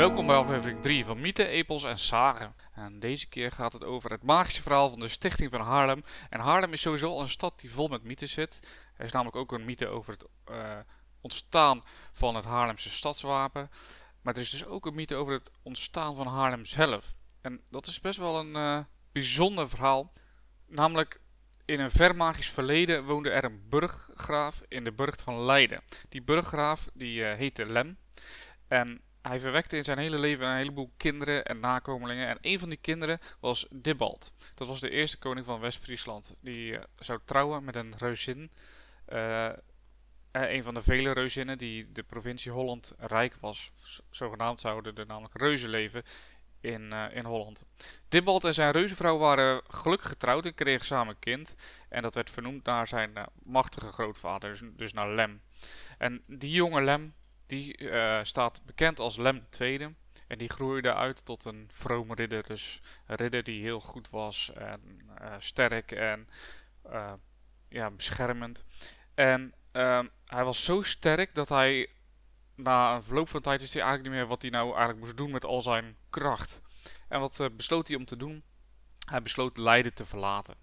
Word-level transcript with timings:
Welkom 0.00 0.26
bij 0.26 0.36
aflevering 0.36 0.82
3 0.82 1.04
van 1.04 1.20
Mythen, 1.20 1.48
Epels 1.48 1.84
en 1.84 1.98
Sagen. 1.98 2.54
En 2.72 3.00
deze 3.00 3.28
keer 3.28 3.52
gaat 3.52 3.72
het 3.72 3.84
over 3.84 4.10
het 4.10 4.22
magische 4.22 4.62
verhaal 4.62 4.90
van 4.90 4.98
de 4.98 5.08
stichting 5.08 5.50
van 5.50 5.60
Haarlem. 5.60 6.04
En 6.30 6.40
Haarlem 6.40 6.72
is 6.72 6.80
sowieso 6.80 7.10
al 7.10 7.20
een 7.20 7.28
stad 7.28 7.60
die 7.60 7.72
vol 7.72 7.88
met 7.88 8.02
mythes 8.02 8.32
zit. 8.32 8.58
Er 8.96 9.04
is 9.04 9.12
namelijk 9.12 9.36
ook 9.36 9.52
een 9.52 9.64
mythe 9.64 9.86
over 9.86 10.12
het 10.12 10.26
uh, 10.50 10.78
ontstaan 11.20 11.82
van 12.12 12.34
het 12.34 12.44
Haarlemse 12.44 12.90
stadswapen. 12.90 13.70
Maar 14.22 14.34
er 14.34 14.40
is 14.40 14.50
dus 14.50 14.64
ook 14.64 14.86
een 14.86 14.94
mythe 14.94 15.14
over 15.14 15.32
het 15.32 15.50
ontstaan 15.62 16.16
van 16.16 16.26
Haarlem 16.26 16.64
zelf. 16.64 17.14
En 17.40 17.60
dat 17.70 17.86
is 17.86 18.00
best 18.00 18.18
wel 18.18 18.38
een 18.38 18.54
uh, 18.56 18.78
bijzonder 19.12 19.68
verhaal. 19.68 20.12
Namelijk 20.66 21.20
in 21.64 21.80
een 21.80 21.90
ver 21.90 22.16
magisch 22.16 22.50
verleden 22.50 23.04
woonde 23.04 23.30
er 23.30 23.44
een 23.44 23.68
burggraaf 23.68 24.62
in 24.68 24.84
de 24.84 24.92
burcht 24.92 25.22
van 25.22 25.40
Leiden. 25.40 25.82
Die 26.08 26.22
burggraaf 26.22 26.88
die 26.94 27.20
uh, 27.20 27.34
heette 27.34 27.66
Lem. 27.66 27.98
En 28.68 29.00
hij 29.22 29.40
verwekte 29.40 29.76
in 29.76 29.84
zijn 29.84 29.98
hele 29.98 30.18
leven 30.18 30.46
een 30.46 30.56
heleboel 30.56 30.92
kinderen 30.96 31.44
en 31.44 31.60
nakomelingen. 31.60 32.28
En 32.28 32.38
een 32.40 32.58
van 32.58 32.68
die 32.68 32.78
kinderen 32.78 33.18
was 33.40 33.66
Dibbald. 33.70 34.32
Dat 34.54 34.66
was 34.66 34.80
de 34.80 34.90
eerste 34.90 35.18
koning 35.18 35.46
van 35.46 35.60
West-Friesland. 35.60 36.34
Die 36.40 36.72
uh, 36.72 36.78
zou 36.98 37.20
trouwen 37.24 37.64
met 37.64 37.76
een 37.76 37.94
reuzin. 37.98 38.50
Uh, 39.12 39.50
een 40.32 40.62
van 40.62 40.74
de 40.74 40.82
vele 40.82 41.12
reuzinnen 41.12 41.58
die 41.58 41.92
de 41.92 42.02
provincie 42.02 42.52
Holland 42.52 42.94
rijk 42.98 43.34
was. 43.40 43.70
Zogenaamd 44.10 44.60
zouden 44.60 44.94
er 44.94 45.06
namelijk 45.06 45.34
reuzen 45.34 45.70
leven 45.70 46.02
in, 46.60 46.92
in 46.92 47.24
Holland. 47.24 47.64
Dibbald 48.08 48.44
en 48.44 48.54
zijn 48.54 48.72
reuzenvrouw 48.72 49.18
waren 49.18 49.62
gelukkig 49.68 50.08
getrouwd 50.08 50.44
en 50.44 50.54
kregen 50.54 50.86
samen 50.86 51.14
een 51.14 51.18
kind. 51.18 51.54
En 51.88 52.02
dat 52.02 52.14
werd 52.14 52.30
vernoemd 52.30 52.64
naar 52.64 52.88
zijn 52.88 53.12
machtige 53.42 53.86
grootvader, 53.86 54.50
dus, 54.50 54.62
dus 54.76 54.92
naar 54.92 55.10
Lem. 55.14 55.40
En 55.98 56.22
die 56.26 56.50
jonge 56.50 56.82
Lem, 56.82 57.14
die 57.50 57.78
uh, 57.78 58.20
staat 58.22 58.62
bekend 58.66 58.98
als 58.98 59.16
Lem 59.16 59.46
II. 59.58 59.94
En 60.26 60.38
die 60.38 60.48
groeide 60.48 60.94
uit 60.94 61.24
tot 61.24 61.44
een 61.44 61.68
vrome 61.72 62.14
ridder. 62.14 62.46
Dus 62.46 62.80
een 63.06 63.16
ridder 63.16 63.42
die 63.42 63.62
heel 63.62 63.80
goed 63.80 64.10
was 64.10 64.52
en 64.52 64.80
uh, 65.20 65.34
sterk 65.38 65.92
en 65.92 66.28
uh, 66.86 67.12
ja, 67.68 67.90
beschermend. 67.90 68.64
En 69.14 69.54
hij 70.26 70.44
was 70.44 70.64
zo 70.64 70.82
sterk 70.82 71.34
dat 71.34 71.48
hij 71.48 71.88
na 72.54 72.94
een 72.94 73.02
verloop 73.02 73.28
van 73.28 73.40
tijd 73.40 73.60
wist 73.60 73.72
hij 73.72 73.82
eigenlijk 73.82 74.10
niet 74.10 74.20
meer 74.20 74.30
wat 74.30 74.42
hij 74.42 74.50
nou 74.50 74.68
eigenlijk 74.68 74.98
moest 74.98 75.16
doen 75.16 75.30
met 75.30 75.44
al 75.44 75.62
zijn 75.62 75.96
kracht. 76.10 76.60
En 77.08 77.20
wat 77.20 77.48
besloot 77.56 77.88
hij 77.88 77.96
om 77.96 78.04
te 78.04 78.16
doen? 78.16 78.42
Hij 79.04 79.22
besloot 79.22 79.56
Leiden 79.56 79.94
te 79.94 80.06
verlaten. 80.06 80.54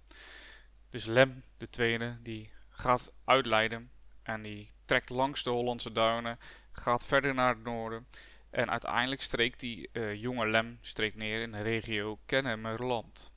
Dus 0.89 1.05
Lem, 1.05 1.43
tweede, 1.69 2.17
die 2.21 2.51
gaat 2.69 3.11
uit 3.25 3.45
Leiden 3.45 3.91
en 4.23 4.41
die 4.41 4.71
trekt 4.85 5.09
langs 5.09 5.43
de 5.43 5.49
Hollandse 5.49 5.91
duinen 5.91 6.39
gaat 6.81 7.05
verder 7.05 7.33
naar 7.33 7.55
het 7.55 7.63
noorden. 7.63 8.07
En 8.49 8.69
uiteindelijk 8.69 9.21
streekt 9.21 9.59
die 9.59 9.89
uh, 9.93 10.15
jonge 10.15 10.47
Lem 10.47 10.77
streekt 10.81 11.15
neer 11.15 11.41
in 11.41 11.51
de 11.51 11.61
regio 11.61 12.19
Kennemerland. 12.25 13.31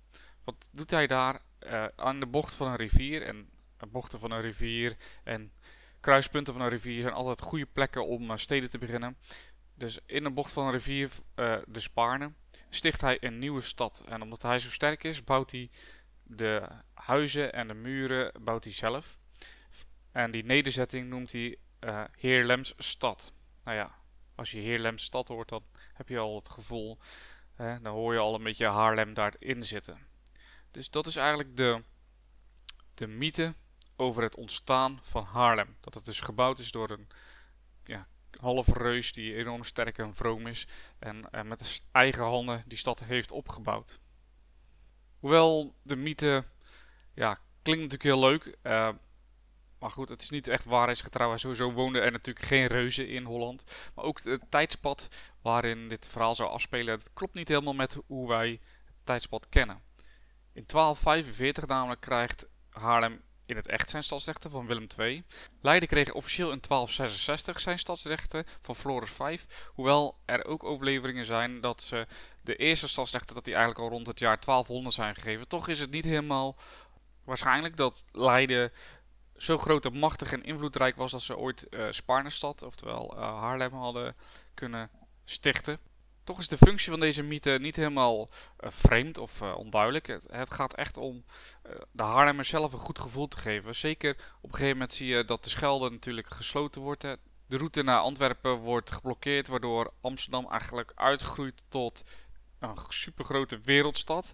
Wat 0.44 0.68
doet 0.70 0.90
hij 0.90 1.06
daar? 1.06 1.40
Uh, 1.66 1.84
aan 1.96 2.20
de 2.20 2.26
bocht 2.26 2.54
van 2.54 2.66
een 2.66 2.76
rivier. 2.76 3.22
En 3.22 3.48
bochten 3.88 4.18
van 4.18 4.30
een 4.30 4.40
rivier 4.40 4.96
en 5.24 5.52
kruispunten 6.00 6.52
van 6.52 6.62
een 6.62 6.68
rivier 6.68 7.00
zijn 7.00 7.14
altijd 7.14 7.40
goede 7.40 7.66
plekken 7.66 8.06
om 8.06 8.36
steden 8.36 8.70
te 8.70 8.78
beginnen. 8.78 9.16
Dus 9.74 9.98
in 10.06 10.22
de 10.22 10.30
bocht 10.30 10.52
van 10.52 10.66
een 10.66 10.72
rivier, 10.72 11.10
de 11.64 11.80
Spaarne, 11.80 12.32
sticht 12.68 13.00
hij 13.00 13.16
een 13.20 13.38
nieuwe 13.38 13.60
stad. 13.60 14.04
En 14.08 14.22
omdat 14.22 14.42
hij 14.42 14.58
zo 14.58 14.70
sterk 14.70 15.04
is, 15.04 15.24
bouwt 15.24 15.50
hij 15.50 15.70
de 16.22 16.68
huizen 16.94 17.52
en 17.52 17.68
de 17.68 17.74
muren 17.74 18.32
bouwt 18.40 18.64
hij 18.64 18.72
zelf. 18.72 19.18
En 20.12 20.30
die 20.30 20.44
nederzetting 20.44 21.08
noemt 21.08 21.32
hij 21.32 21.56
uh, 21.80 22.04
Heerlems 22.16 22.74
stad. 22.78 23.32
Nou 23.64 23.76
ja, 23.76 23.94
als 24.34 24.50
je 24.50 24.58
Heerlems 24.58 25.04
stad 25.04 25.28
hoort, 25.28 25.48
dan 25.48 25.64
heb 25.92 26.08
je 26.08 26.18
al 26.18 26.36
het 26.36 26.48
gevoel, 26.48 26.98
hè, 27.54 27.80
dan 27.80 27.92
hoor 27.92 28.12
je 28.12 28.18
al 28.18 28.34
een 28.34 28.42
beetje 28.42 28.66
Haarlem 28.66 29.14
daarin 29.14 29.64
zitten. 29.64 29.98
Dus 30.70 30.90
dat 30.90 31.06
is 31.06 31.16
eigenlijk 31.16 31.56
de, 31.56 31.82
de 32.94 33.06
mythe 33.06 33.54
over 33.96 34.22
het 34.22 34.36
ontstaan 34.36 34.98
van 35.02 35.24
Haarlem. 35.24 35.76
Dat 35.80 35.94
het 35.94 36.04
dus 36.04 36.20
gebouwd 36.20 36.58
is 36.58 36.70
door 36.70 36.90
een 36.90 37.08
ja, 37.84 38.08
halve 38.40 38.72
reus 38.72 39.12
die 39.12 39.34
enorm 39.34 39.64
sterk 39.64 39.98
en 39.98 40.14
vroom 40.14 40.46
is. 40.46 40.66
En, 40.98 41.30
en 41.30 41.48
met 41.48 41.82
eigen 41.92 42.22
handen 42.22 42.64
die 42.66 42.78
stad 42.78 43.00
heeft 43.00 43.30
opgebouwd. 43.30 44.00
Hoewel 45.18 45.74
de 45.82 45.96
mythe 45.96 46.44
ja, 47.14 47.38
klinkt 47.62 47.82
natuurlijk 47.82 48.02
heel 48.02 48.28
leuk. 48.28 48.56
Uh, 48.62 48.88
maar 49.80 49.90
goed, 49.90 50.08
het 50.08 50.22
is 50.22 50.30
niet 50.30 50.48
echt 50.48 50.64
waarheidsgetrouw. 50.64 51.36
Sowieso 51.36 51.72
woonden 51.72 52.02
er 52.02 52.12
natuurlijk 52.12 52.46
geen 52.46 52.66
reuzen 52.66 53.08
in 53.08 53.24
Holland. 53.24 53.64
Maar 53.94 54.04
ook 54.04 54.20
het 54.22 54.42
tijdspad 54.48 55.08
waarin 55.42 55.88
dit 55.88 56.08
verhaal 56.10 56.34
zou 56.34 56.50
afspelen, 56.50 56.98
dat 56.98 57.10
klopt 57.12 57.34
niet 57.34 57.48
helemaal 57.48 57.74
met 57.74 57.96
hoe 58.06 58.28
wij 58.28 58.48
het 58.84 58.94
tijdspad 59.04 59.48
kennen. 59.48 59.82
In 60.52 60.64
1245 60.66 61.66
namelijk 61.66 62.00
krijgt 62.00 62.46
Haarlem 62.70 63.20
in 63.46 63.56
het 63.56 63.68
echt 63.68 63.90
zijn 63.90 64.04
stadsrechten 64.04 64.50
van 64.50 64.66
Willem 64.66 64.86
II. 64.98 65.24
Leiden 65.60 65.88
kreeg 65.88 66.12
officieel 66.12 66.50
in 66.52 66.60
1266 66.60 67.60
zijn 67.60 67.78
stadsrechten 67.78 68.44
van 68.60 68.76
Floris 68.76 69.10
V. 69.10 69.40
Hoewel 69.66 70.18
er 70.24 70.44
ook 70.44 70.64
overleveringen 70.64 71.26
zijn 71.26 71.60
dat 71.60 71.82
ze 71.82 72.06
de 72.42 72.56
eerste 72.56 72.88
stadsrechten 72.88 73.34
dat 73.34 73.44
die 73.44 73.54
eigenlijk 73.54 73.84
al 73.84 73.90
rond 73.90 74.06
het 74.06 74.18
jaar 74.18 74.40
1200 74.40 74.94
zijn 74.94 75.14
gegeven. 75.14 75.48
Toch 75.48 75.68
is 75.68 75.80
het 75.80 75.90
niet 75.90 76.04
helemaal 76.04 76.56
waarschijnlijk 77.24 77.76
dat 77.76 78.04
Leiden 78.12 78.72
zo 79.42 79.58
groot 79.58 79.84
en 79.84 79.98
machtig 79.98 80.32
en 80.32 80.44
invloedrijk 80.44 80.96
was 80.96 81.10
dat 81.10 81.22
ze 81.22 81.36
ooit 81.36 81.66
uh, 81.70 81.86
Sparnestad, 81.90 82.62
oftewel 82.62 83.14
uh, 83.16 83.20
Haarlem, 83.20 83.72
hadden 83.72 84.16
kunnen 84.54 84.90
stichten. 85.24 85.78
Toch 86.24 86.38
is 86.38 86.48
de 86.48 86.56
functie 86.56 86.90
van 86.90 87.00
deze 87.00 87.22
mythe 87.22 87.58
niet 87.60 87.76
helemaal 87.76 88.20
uh, 88.20 88.70
vreemd 88.70 89.18
of 89.18 89.42
onduidelijk. 89.42 90.06
Het, 90.30 90.54
gaat 90.54 90.74
echt 90.74 90.96
om 90.96 91.24
de 91.92 92.02
Haarlemmers 92.02 92.48
zelf 92.48 92.72
een 92.72 92.78
goed 92.78 92.98
gevoel 92.98 93.28
te 93.28 93.36
geven. 93.36 93.74
Zeker 93.74 94.10
op 94.40 94.48
een 94.48 94.54
gegeven 94.54 94.72
moment 94.72 94.92
zie 94.92 95.06
je 95.06 95.24
dat 95.24 95.44
de 95.44 95.50
Schelde 95.50 95.90
natuurlijk 95.90 96.30
gesloten 96.30 96.80
wordt. 96.80 97.02
De 97.46 97.56
route 97.56 97.82
naar 97.82 97.98
Antwerpen 97.98 98.56
wordt 98.56 98.90
geblokkeerd, 98.90 99.48
waardoor 99.48 99.92
Amsterdam 100.00 100.50
eigenlijk 100.50 100.92
uitgroeit 100.94 101.62
tot 101.68 102.04
een 102.58 102.76
supergrote 102.88 103.58
wereldstad. 103.58 104.32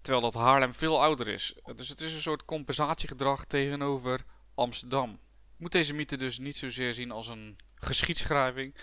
Terwijl 0.00 0.30
dat 0.30 0.42
Haarlem 0.42 0.74
veel 0.74 1.02
ouder 1.02 1.28
is. 1.28 1.54
Dus 1.76 1.88
het 1.88 2.00
is 2.00 2.14
een 2.14 2.20
soort 2.20 2.44
compensatiegedrag 2.44 3.44
tegenover 3.44 4.24
Amsterdam. 4.54 5.18
Moet 5.56 5.72
deze 5.72 5.94
mythe 5.94 6.16
dus 6.16 6.38
niet 6.38 6.56
zozeer 6.56 6.94
zien 6.94 7.10
als 7.10 7.28
een 7.28 7.56
geschiedschrijving, 7.74 8.74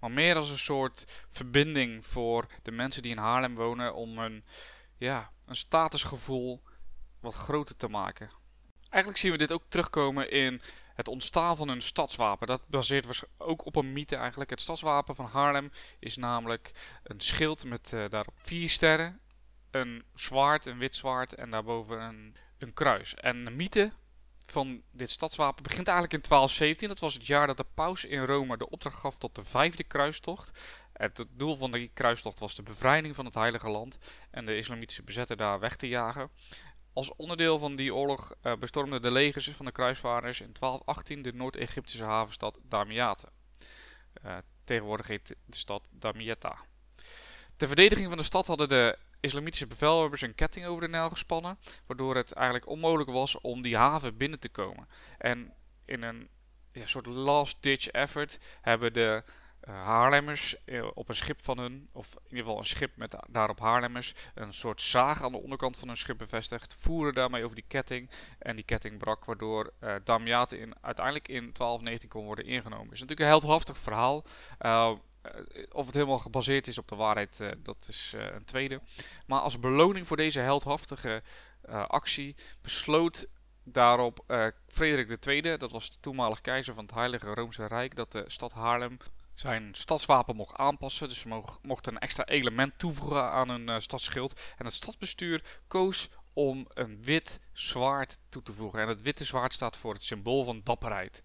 maar 0.00 0.10
meer 0.10 0.36
als 0.36 0.50
een 0.50 0.58
soort 0.58 1.24
verbinding 1.28 2.06
voor 2.06 2.46
de 2.62 2.70
mensen 2.70 3.02
die 3.02 3.10
in 3.10 3.18
Haarlem 3.18 3.54
wonen 3.54 3.94
om 3.94 4.18
een, 4.18 4.44
ja, 4.96 5.32
een 5.46 5.56
statusgevoel 5.56 6.62
wat 7.20 7.34
groter 7.34 7.76
te 7.76 7.88
maken. 7.88 8.30
Eigenlijk 8.88 9.22
zien 9.22 9.32
we 9.32 9.38
dit 9.38 9.52
ook 9.52 9.64
terugkomen 9.68 10.30
in 10.30 10.60
het 10.94 11.08
ontstaan 11.08 11.56
van 11.56 11.68
een 11.68 11.82
stadswapen. 11.82 12.46
Dat 12.46 12.68
baseert 12.68 13.22
ook 13.36 13.64
op 13.66 13.76
een 13.76 13.92
mythe 13.92 14.16
eigenlijk. 14.16 14.50
Het 14.50 14.60
stadswapen 14.60 15.14
van 15.14 15.26
Haarlem 15.26 15.70
is 15.98 16.16
namelijk 16.16 16.72
een 17.02 17.20
schild 17.20 17.64
met 17.64 17.92
uh, 17.94 18.08
daarop 18.08 18.34
vier 18.36 18.68
sterren, 18.68 19.20
een 19.70 20.04
zwaard, 20.14 20.66
een 20.66 20.78
wit 20.78 20.96
zwaard 20.96 21.34
en 21.34 21.50
daarboven 21.50 22.02
een, 22.02 22.36
een 22.58 22.74
kruis. 22.74 23.14
En 23.14 23.44
de 23.44 23.50
mythe 23.50 23.92
van 24.50 24.82
dit 24.90 25.10
stadswapen 25.10 25.62
begint 25.62 25.88
eigenlijk 25.88 26.16
in 26.16 26.28
1217. 26.28 26.88
Dat 26.88 26.98
was 26.98 27.14
het 27.14 27.26
jaar 27.26 27.46
dat 27.46 27.56
de 27.56 27.66
paus 27.74 28.04
in 28.04 28.24
Rome 28.24 28.56
de 28.56 28.70
opdracht 28.70 28.96
gaf 28.96 29.18
tot 29.18 29.34
de 29.34 29.44
vijfde 29.44 29.84
kruistocht. 29.84 30.58
Het 30.92 31.24
doel 31.30 31.56
van 31.56 31.72
die 31.72 31.90
kruistocht 31.94 32.38
was 32.38 32.54
de 32.54 32.62
bevrijding 32.62 33.14
van 33.14 33.24
het 33.24 33.34
Heilige 33.34 33.68
Land 33.68 33.98
en 34.30 34.46
de 34.46 34.56
islamitische 34.56 35.02
bezetter 35.02 35.36
daar 35.36 35.60
weg 35.60 35.76
te 35.76 35.88
jagen. 35.88 36.30
Als 36.92 37.14
onderdeel 37.16 37.58
van 37.58 37.76
die 37.76 37.94
oorlog 37.94 38.34
uh, 38.42 38.56
bestormden 38.56 39.02
de 39.02 39.10
legers 39.10 39.50
van 39.50 39.66
de 39.66 39.72
kruisvaarders 39.72 40.40
in 40.40 40.52
1218 40.52 41.22
de 41.22 41.32
Noord-Egyptische 41.32 42.04
havenstad 42.04 42.58
Damiate. 42.62 43.28
Uh, 44.24 44.36
tegenwoordig 44.64 45.06
heet 45.06 45.28
de 45.44 45.56
stad 45.56 45.82
Damietta. 45.90 46.56
Ter 47.56 47.66
verdediging 47.66 48.08
van 48.08 48.18
de 48.18 48.24
stad 48.24 48.46
hadden 48.46 48.68
de 48.68 48.98
islamitische 49.20 49.66
bevelhebbers 49.66 50.22
een 50.22 50.34
ketting 50.34 50.66
over 50.66 50.80
de 50.82 50.88
Nijl 50.88 51.10
gespannen, 51.10 51.58
waardoor 51.86 52.16
het 52.16 52.32
eigenlijk 52.32 52.68
onmogelijk 52.68 53.10
was 53.10 53.40
om 53.40 53.62
die 53.62 53.76
haven 53.76 54.16
binnen 54.16 54.40
te 54.40 54.48
komen. 54.48 54.88
En 55.18 55.52
in 55.84 56.02
een 56.02 56.28
ja, 56.72 56.86
soort 56.86 57.06
last-ditch 57.06 57.88
effort 57.88 58.38
hebben 58.60 58.92
de 58.92 59.22
uh, 59.68 59.74
Haarlemmers 59.74 60.56
uh, 60.64 60.86
op 60.94 61.08
een 61.08 61.14
schip 61.14 61.42
van 61.42 61.58
hun, 61.58 61.88
of 61.92 62.14
in 62.14 62.22
ieder 62.28 62.44
geval 62.44 62.58
een 62.58 62.66
schip 62.66 62.96
met 62.96 63.16
daarop 63.28 63.60
Haarlemmers, 63.60 64.14
een 64.34 64.52
soort 64.52 64.80
zaag 64.80 65.22
aan 65.22 65.32
de 65.32 65.42
onderkant 65.42 65.76
van 65.76 65.88
hun 65.88 65.96
schip 65.96 66.18
bevestigd, 66.18 66.74
voeren 66.78 67.14
daarmee 67.14 67.44
over 67.44 67.56
die 67.56 67.64
ketting 67.68 68.10
en 68.38 68.56
die 68.56 68.64
ketting 68.64 68.98
brak, 68.98 69.24
waardoor 69.24 69.72
uh, 69.80 69.94
in, 70.48 70.74
uiteindelijk 70.80 71.28
in 71.28 71.52
1219 71.52 72.08
kon 72.08 72.24
worden 72.24 72.44
ingenomen. 72.44 72.84
Het 72.84 72.94
is 72.94 73.00
natuurlijk 73.00 73.20
een 73.20 73.40
heldhaftig 73.40 73.78
verhaal. 73.78 74.24
Eh, 75.32 75.62
of 75.72 75.86
het 75.86 75.94
helemaal 75.94 76.18
gebaseerd 76.18 76.66
is 76.66 76.78
op 76.78 76.88
de 76.88 76.96
waarheid, 76.96 77.38
uh, 77.40 77.50
dat 77.58 77.86
is 77.88 78.12
uh, 78.16 78.24
een 78.24 78.44
tweede. 78.44 78.80
Maar 79.26 79.40
als 79.40 79.58
beloning 79.58 80.06
voor 80.06 80.16
deze 80.16 80.40
heldhaftige 80.40 81.22
actie 81.86 82.36
besloot 82.62 83.28
daarop 83.64 84.24
Frederik 84.68 85.26
II, 85.26 85.56
dat 85.56 85.72
was 85.72 85.90
de 85.90 85.96
toenmalig 86.00 86.40
keizer 86.40 86.74
van 86.74 86.84
het 86.84 86.94
Heilige 86.94 87.34
Roomse 87.34 87.66
Rijk, 87.66 87.96
dat 87.96 88.12
de 88.12 88.24
stad 88.26 88.52
Haarlem 88.52 88.96
zijn 89.34 89.74
stadswapen 89.74 90.36
mocht 90.36 90.56
aanpassen. 90.56 91.08
Dus 91.08 91.18
ze 91.18 91.42
mochten 91.62 91.92
een 91.92 91.98
extra 91.98 92.24
element 92.24 92.78
toevoegen 92.78 93.30
aan 93.30 93.48
hun 93.48 93.82
stadsschild. 93.82 94.40
En 94.56 94.64
het 94.64 94.74
stadsbestuur 94.74 95.60
koos 95.66 96.08
om 96.32 96.66
een 96.74 97.02
wit 97.02 97.40
zwaard 97.52 98.18
toe 98.28 98.42
te 98.42 98.52
voegen. 98.52 98.80
En 98.80 98.88
het 98.88 99.02
witte 99.02 99.24
zwaard 99.24 99.54
staat 99.54 99.76
voor 99.76 99.92
het 99.92 100.04
symbool 100.04 100.44
van 100.44 100.60
dapperheid. 100.64 101.22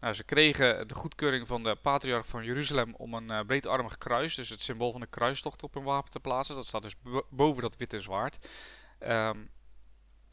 Nou, 0.00 0.14
ze 0.14 0.24
kregen 0.24 0.88
de 0.88 0.94
goedkeuring 0.94 1.46
van 1.46 1.62
de 1.62 1.76
patriarch 1.82 2.26
van 2.26 2.44
Jeruzalem 2.44 2.94
om 2.94 3.14
een 3.14 3.30
uh, 3.30 3.40
breedarmig 3.40 3.98
kruis, 3.98 4.34
dus 4.34 4.48
het 4.48 4.62
symbool 4.62 4.92
van 4.92 5.00
de 5.00 5.06
kruistocht, 5.06 5.62
op 5.62 5.74
hun 5.74 5.82
wapen 5.82 6.10
te 6.10 6.20
plaatsen. 6.20 6.54
Dat 6.54 6.66
staat 6.66 6.82
dus 6.82 6.96
boven 7.30 7.62
dat 7.62 7.76
witte 7.76 8.00
zwaard. 8.00 8.48
Um, 9.00 9.50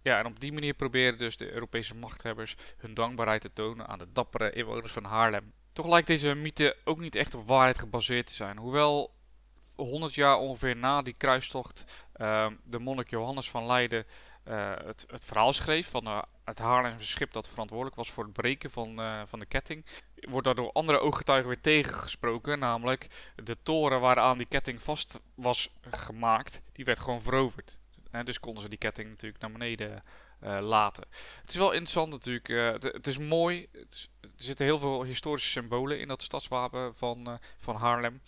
ja, 0.02 0.20
en 0.20 0.26
op 0.26 0.40
die 0.40 0.54
manier 0.54 0.74
proberen 0.74 1.18
dus 1.18 1.38
de 1.38 1.52
Europese 1.52 1.96
machthebbers 1.96 2.56
hun 2.78 2.94
dankbaarheid 2.94 3.42
te 3.42 3.54
tonen 3.54 3.88
aan 3.88 3.98
de 3.98 4.12
dappere 4.12 4.52
inwoners 4.52 4.94
van 4.94 5.04
Haarlem. 5.04 5.54
Toch 5.74 5.88
lijkt 5.88 6.08
deze 6.08 6.34
mythe 6.34 6.78
ook 6.84 7.00
niet 7.00 7.16
echt 7.16 7.34
op 7.34 7.48
waarheid 7.48 7.80
gebaseerd 7.80 8.28
te 8.28 8.34
zijn. 8.34 8.58
Hoewel 8.58 9.14
100 9.76 10.14
jaar 10.14 10.38
ongeveer 10.38 10.76
na 10.76 11.02
die 11.02 11.18
kruistocht 11.18 12.06
uh, 12.18 12.48
de 12.64 12.80
monnik 12.80 13.10
Johannes 13.10 13.50
van 13.50 13.66
Leiden 13.66 14.06
het, 14.44 15.06
het, 15.08 15.26
verhaal 15.26 15.54
schreef 15.54 15.90
van 15.90 16.08
uh, 16.08 16.22
het 16.44 16.60
Haarlemse 16.60 17.08
schip 17.08 17.32
dat 17.32 17.48
verantwoordelijk 17.48 17.96
was 17.96 18.12
voor 18.12 18.24
het 18.24 18.34
breken 18.34 18.70
van, 18.70 19.00
uh, 19.00 19.22
van 19.26 19.40
de 19.40 19.46
ketting, 19.46 19.86
wordt 20.16 20.46
daar 20.46 20.56
door 20.56 20.72
andere 20.72 21.00
ooggetuigen 21.00 21.48
weer 21.48 21.62
tegengesproken. 21.62 22.60
Namelijk 22.60 23.32
de 23.44 23.58
toren 23.64 24.00
waaraan 24.00 24.38
die 24.38 24.48
ketting 24.48 24.82
vast 24.82 25.20
was 25.36 25.70
gemaakt, 25.92 26.62
die 26.72 26.86
werd 26.86 27.00
gewoon 27.00 27.22
veroverd. 27.22 27.80
En 28.12 28.26
dus 28.26 28.40
konden 28.40 28.64
ze 28.64 28.70
die 28.70 28.78
ketting 28.78 29.10
natuurlijk 29.10 29.42
naar 29.42 29.52
beneden 29.52 30.04
laten. 30.60 31.04
Het 31.42 31.50
is 31.50 31.56
wel 31.56 31.72
interessant 31.72 32.12
natuurlijk. 32.12 32.48
Het, 32.84 33.08
is 33.08 33.18
mooi. 33.18 33.68
Er 33.72 34.30
zitten 34.36 34.66
heel 34.66 34.80
veel 34.80 35.04
historische 35.04 35.50
symbolen 35.50 36.00
in 36.00 36.08
dat 36.08 36.24
stadswapen 36.24 36.96
van, 36.96 37.40
van 37.58 37.76
Haarlem. 37.76 38.22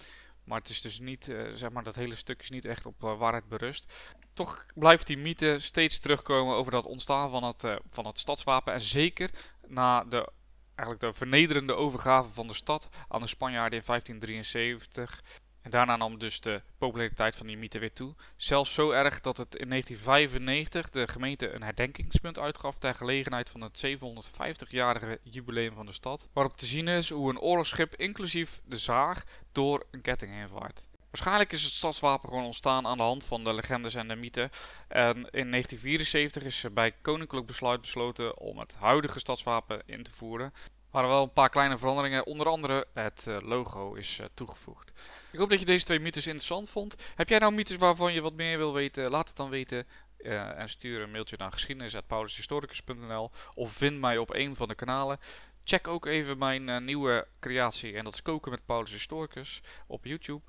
Maar 0.46 0.60
het 0.60 0.70
is 0.70 0.82
dus 0.82 1.00
niet, 1.00 1.36
zeg 1.54 1.70
maar, 1.70 1.84
dat 1.84 1.96
hele 1.96 2.16
stuk 2.16 2.42
is 2.42 2.50
niet 2.50 2.66
echt 2.66 2.86
op 2.86 3.02
waarheid 3.02 3.48
berust. 3.48 3.94
Toch 4.34 4.66
blijft 4.76 5.08
die 5.08 5.18
mythe 5.18 5.60
steeds 5.60 6.00
terugkomen 6.00 6.56
over 6.56 6.72
dat 6.72 6.86
ontstaan 6.86 7.30
van 7.30 7.44
het, 7.44 7.80
van 7.90 8.06
het 8.06 8.20
stadswapen. 8.20 8.74
En 8.74 8.82
zeker 8.82 9.30
na 9.68 10.04
de, 10.04 10.30
eigenlijk 10.76 11.00
de 11.00 11.14
vernederende 11.14 11.74
overgave 11.74 12.32
van 12.32 12.48
de 12.48 12.54
stad 12.54 12.90
aan 13.08 13.22
de 13.22 13.28
Spanjaarden 13.28 13.80
in 13.80 13.86
1573 13.86 15.22
en 15.66 15.72
daarna 15.72 15.96
nam 15.96 16.18
dus 16.18 16.40
de 16.40 16.62
populariteit 16.78 17.36
van 17.36 17.48
die 17.48 17.58
mythe 17.58 17.80
weer 17.80 17.94
toe. 17.94 18.16
Zelfs 18.36 18.74
zo 18.74 18.92
erg 18.92 19.22
dat 19.22 19.38
het 19.38 19.56
in 19.56 19.70
1995 19.70 20.90
de 20.90 21.08
gemeente 21.08 21.52
een 21.52 21.64
herdenkingspunt 21.64 22.40
uitgaf 22.40 22.78
ter 22.78 22.96
gelegenheid 22.96 23.50
van 23.50 23.62
het 23.62 23.86
750-jarige 23.86 25.20
jubileum 25.24 25.74
van 25.74 25.86
de 25.86 25.94
stad. 25.94 26.28
Waarop 26.34 26.58
te 26.58 26.66
zien 26.66 26.88
is 26.88 27.10
hoe 27.10 27.30
een 27.30 27.40
oorlogsschip 27.40 27.96
inclusief 27.96 28.62
de 28.66 28.78
zaag 28.78 29.24
door 29.52 29.86
een 29.92 30.02
ketting 30.02 30.32
heen 30.32 30.50
vaart. 30.50 30.86
Waarschijnlijk 31.10 31.52
is 31.52 31.64
het 31.64 31.74
stadswapen 31.74 32.30
gewoon 32.30 32.46
ontstaan 32.46 32.88
aan 32.88 32.98
de 32.98 33.04
hand 33.04 33.24
van 33.24 33.44
de 33.44 33.54
legendes 33.54 33.96
en 33.96 34.08
de 34.08 34.16
mythen. 34.16 34.50
En 34.88 35.16
in 35.16 35.52
1974 35.52 36.44
is 36.44 36.66
bij 36.74 36.92
koninklijk 37.02 37.46
besluit 37.46 37.82
besloten 37.82 38.40
om 38.40 38.60
het 38.60 38.76
huidige 38.76 39.20
stadswapen 39.20 39.82
in 39.86 40.04
te 40.04 40.12
voeren. 40.12 40.54
Waren 40.96 41.10
wel 41.10 41.24
een 41.24 41.34
paar 41.34 41.50
kleine 41.50 41.78
veranderingen, 41.78 42.26
onder 42.26 42.48
andere 42.48 42.88
het 42.94 43.28
eh, 43.28 43.38
logo 43.42 43.94
is 43.94 44.20
eh, 44.20 44.26
toegevoegd. 44.34 44.92
Ik 45.32 45.40
hoop 45.40 45.50
dat 45.50 45.60
je 45.60 45.66
deze 45.66 45.86
twee 45.86 46.00
mythes 46.00 46.28
interessant 46.28 46.70
vond. 46.70 46.96
Heb 47.16 47.30
jij 47.30 47.40
nou 47.40 47.54
mythes 47.54 47.78
waarvan 47.78 48.14
je 48.14 48.22
wat 48.22 48.34
meer 48.34 48.58
wil 48.58 48.74
weten? 48.74 49.10
Laat 49.10 49.28
het 49.28 49.38
dan 49.38 49.50
weten. 49.50 49.88
Uh, 50.18 50.60
en 50.60 50.70
stuur 50.70 51.02
een 51.02 51.12
mailtje 51.12 51.36
naar 51.40 51.52
geschiedenis.paulushistoricus.nl 51.52 53.32
of 53.54 53.74
vind 53.74 54.00
mij 54.00 54.18
op 54.18 54.34
een 54.34 54.56
van 54.56 54.68
de 54.68 54.76
kanalen. 54.76 55.20
Check 55.64 55.88
ook 55.88 56.06
even 56.06 56.38
mijn 56.38 56.86
nieuwe 56.86 57.28
creatie 57.40 57.96
en 57.96 58.04
dat 58.04 58.14
is 58.14 58.22
koken 58.22 58.52
met 58.52 58.66
Paulus 58.66 58.92
Historicus 58.92 59.62
op 59.88 60.06
YouTube. 60.06 60.44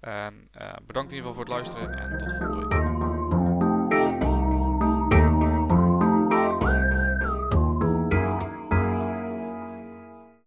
En 0.00 0.50
bedankt 0.86 1.12
in 1.12 1.16
ieder 1.16 1.30
geval 1.30 1.34
voor 1.34 1.44
het 1.44 1.52
luisteren 1.52 1.98
en 1.98 2.18
tot 2.18 2.36
volgende 2.36 2.76
week. 2.76 2.95